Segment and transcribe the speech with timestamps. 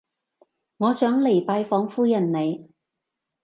[0.77, 2.71] 我想嚟拜訪夫人你